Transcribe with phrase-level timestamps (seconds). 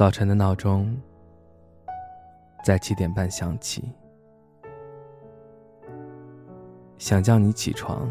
[0.00, 0.98] 早晨的闹钟
[2.64, 3.92] 在七点半响起，
[6.96, 8.08] 想叫你起床，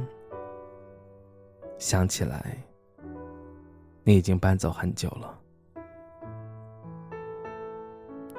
[1.79, 2.55] 想起来
[4.03, 5.39] 你已经搬走很久了。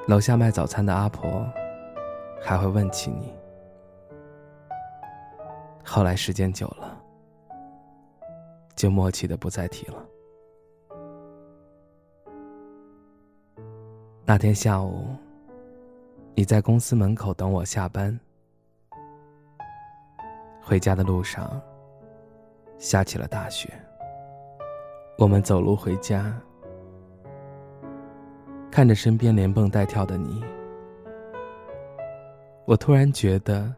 [0.06, 1.44] 楼下卖早餐的阿婆
[2.40, 3.34] 还会问起你，
[5.84, 6.96] 后来时间久了，
[8.76, 10.06] 就默契的不再提了。
[14.30, 15.08] 那天下午，
[16.36, 18.16] 你在公司门口等我下班。
[20.62, 21.60] 回家的路上，
[22.78, 23.68] 下起了大雪。
[25.18, 26.32] 我们走路回家，
[28.70, 30.44] 看着身边连蹦带跳的你，
[32.66, 33.74] 我突然觉得，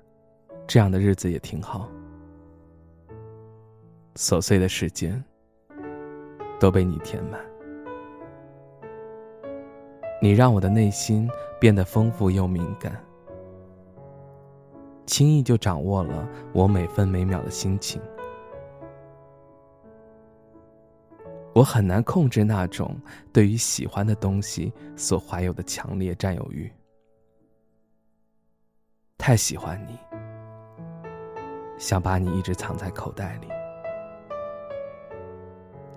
[0.66, 1.88] 这样的日子也挺好。
[4.16, 5.24] 琐碎的时间
[6.60, 7.40] 都被你填满。
[10.22, 11.28] 你让我的内心
[11.58, 12.96] 变得丰富又敏感，
[15.04, 18.00] 轻易就掌握了我每分每秒的心情。
[21.52, 22.96] 我很难控制那种
[23.32, 26.72] 对于喜欢的东西所怀有的强烈占有欲。
[29.18, 29.98] 太喜欢你，
[31.78, 33.48] 想把你一直藏在口袋里，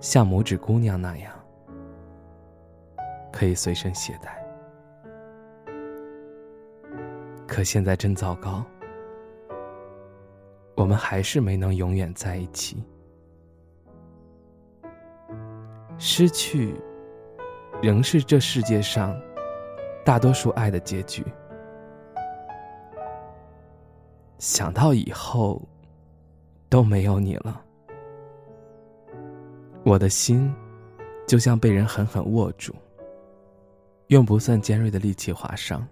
[0.00, 1.32] 像拇指姑娘那样。
[3.36, 4.42] 可以随身携带，
[7.46, 8.64] 可现在真糟糕，
[10.74, 12.82] 我们还是没能永远在一起。
[15.98, 16.74] 失去，
[17.82, 19.14] 仍是这世界上
[20.02, 21.22] 大多数爱的结局。
[24.38, 25.60] 想到以后
[26.70, 27.62] 都没有你了，
[29.84, 30.50] 我的心
[31.26, 32.74] 就像被人狠狠握住。
[34.08, 35.84] 用不算尖锐的利器划伤，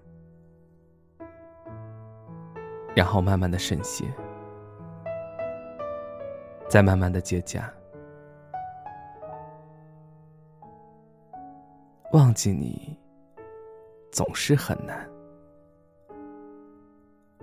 [2.95, 4.05] 然后慢慢的渗血，
[6.69, 7.69] 再慢慢的结痂。
[12.13, 12.97] 忘记你
[14.13, 15.11] 总是很难，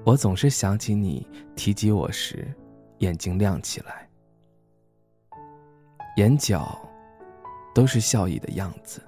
[0.05, 2.47] 我总是想起你提及我时，
[2.99, 4.09] 眼睛亮起来，
[6.15, 6.79] 眼角
[7.75, 9.01] 都是笑意的样子。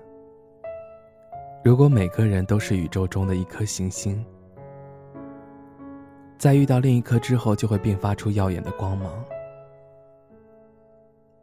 [1.63, 4.24] 如果每个人都是宇宙中的一颗行星，
[6.38, 9.24] 在遇到另一颗之后，就会迸发出耀眼的光芒，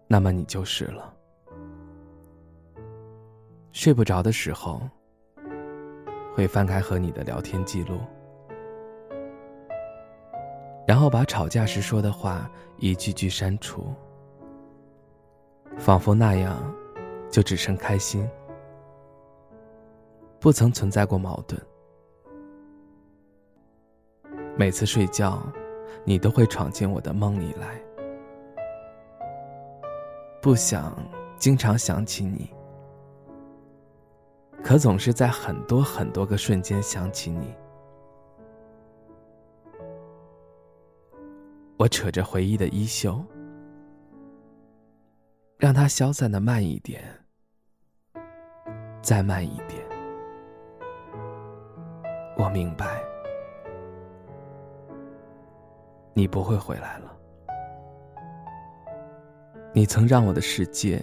[0.06, 1.14] 那么你就是了。
[3.72, 4.82] 睡不着的时候，
[6.34, 7.98] 会翻开和你的聊天记录，
[10.86, 13.86] 然后把吵架时说的话一句句删除，
[15.78, 16.58] 仿佛那样，
[17.30, 18.28] 就只剩开心。
[20.40, 21.60] 不曾存在过矛盾。
[24.56, 25.40] 每次睡觉，
[26.04, 27.80] 你都会闯进我的梦里来。
[30.40, 30.96] 不想
[31.38, 32.50] 经常想起你，
[34.64, 37.54] 可总是在很多很多个瞬间想起你。
[41.76, 43.22] 我扯着回忆的衣袖，
[45.58, 47.02] 让它消散的慢一点，
[49.02, 49.79] 再慢一点。
[52.40, 53.04] 我明白，
[56.14, 57.14] 你不会回来了。
[59.74, 61.02] 你曾让我的世界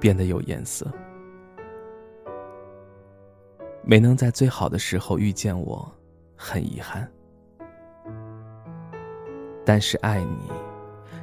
[0.00, 0.84] 变得有颜色，
[3.84, 5.88] 没能在最好的时候遇见我，
[6.34, 7.08] 很遗憾。
[9.64, 10.50] 但是爱你，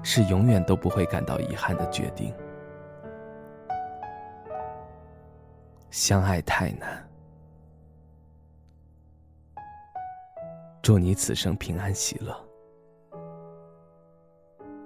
[0.03, 2.33] 是永远都不会感到遗憾的决定。
[5.89, 7.03] 相爱太难。
[10.83, 12.38] 祝你此生平安喜乐。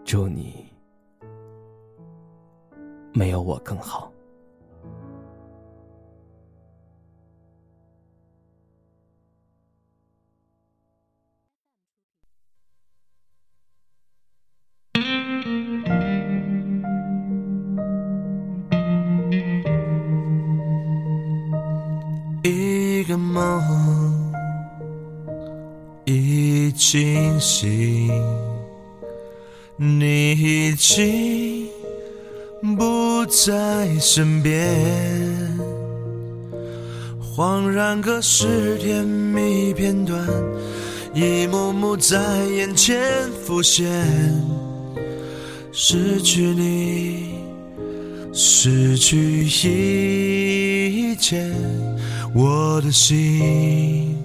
[0.06, 0.70] 祝你
[3.14, 4.14] 没有我更好。
[22.44, 23.87] 一个梦。
[26.78, 28.08] 清醒，
[29.78, 31.68] 你已经
[32.78, 34.78] 不在身边，
[37.36, 40.24] 恍然隔世，甜蜜片段
[41.16, 43.02] 一幕幕在眼前
[43.44, 43.86] 浮现，
[45.72, 47.40] 失去你，
[48.32, 51.16] 失去一。
[51.20, 51.44] 切，
[52.34, 54.16] 我的心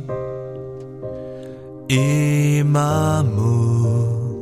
[1.95, 4.33] 已麻木，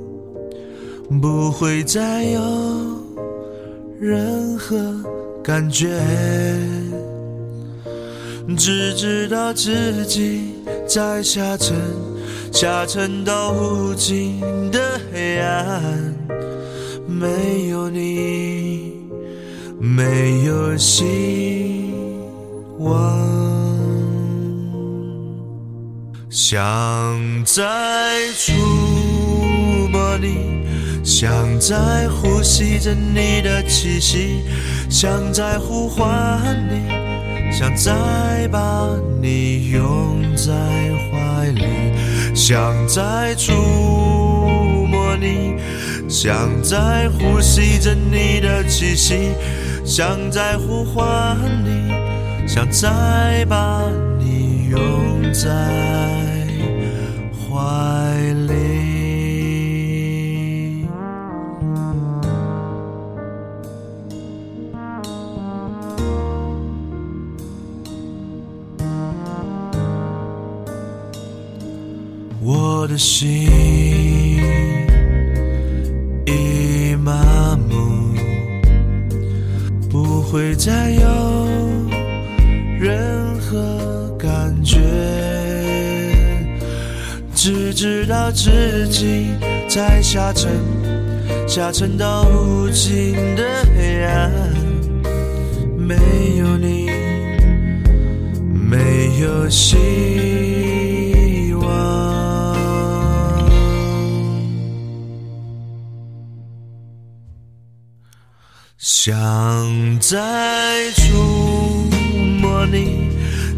[1.20, 2.40] 不会再有
[3.98, 4.76] 任何
[5.42, 5.88] 感觉，
[8.56, 10.54] 只知道自己
[10.86, 11.76] 在下沉，
[12.52, 14.78] 下沉到无尽的
[15.12, 16.14] 黑暗，
[17.08, 18.90] 没有你。
[19.80, 21.90] 没有希
[22.78, 23.18] 望，
[26.42, 27.62] 想再
[28.34, 28.50] 触
[29.92, 30.64] 摸你，
[31.04, 34.42] 想再呼吸着你的气息，
[34.88, 36.40] 想再呼唤
[36.70, 38.88] 你，想再把
[39.20, 40.50] 你拥在
[41.12, 41.62] 怀里，
[42.34, 45.56] 想再触摸你，
[46.08, 49.34] 想再呼吸着你的气息。
[49.84, 51.92] 想再呼唤你，
[52.48, 53.82] 想再把
[54.18, 55.48] 你拥在
[57.32, 58.50] 怀里。
[72.42, 73.48] 我的心
[76.26, 78.14] 已麻木，
[79.90, 80.20] 不。
[80.30, 81.29] 会再有
[87.80, 89.30] 知道自己
[89.66, 90.50] 在下沉，
[91.48, 93.42] 下沉到无尽的
[93.74, 94.30] 黑暗，
[95.78, 95.96] 没
[96.36, 96.90] 有你，
[98.52, 102.54] 没有希望。
[108.76, 111.14] 想再触
[112.42, 113.08] 摸你，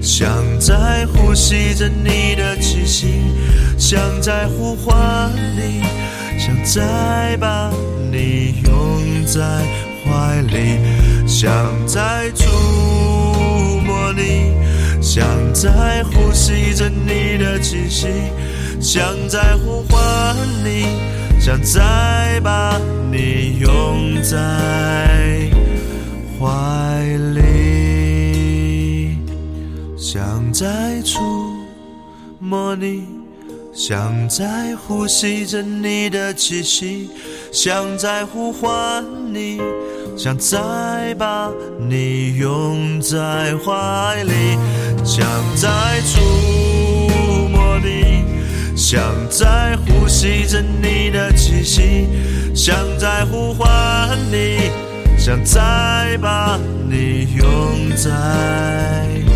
[0.02, 0.28] 想
[0.58, 3.06] 在呼吸着你的气息，
[3.78, 5.80] 想在呼唤你，
[6.36, 7.70] 想再把
[8.10, 9.40] 你拥在
[10.04, 10.78] 怀里，
[11.24, 11.52] 想
[11.86, 12.50] 再触
[13.86, 14.52] 摸你，
[15.00, 18.08] 想再呼吸着你的气息，
[18.80, 20.84] 想再呼唤你，
[21.40, 22.76] 想再把
[23.12, 24.36] 你拥在。
[26.40, 26.48] 怀
[27.34, 27.40] 里，
[30.12, 31.18] 想再触
[32.38, 33.04] 摸你，
[33.72, 37.08] 想再呼吸着你的气息，
[37.50, 39.58] 想再呼唤你，
[40.14, 41.50] 想再把
[41.88, 44.58] 你拥在怀里，
[45.02, 45.26] 想
[45.56, 46.20] 再触
[47.48, 48.22] 摸你，
[48.76, 52.06] 想再呼吸着你的气息，
[52.54, 53.66] 想再呼唤
[54.30, 54.58] 你。
[55.16, 59.31] 想再把你拥在。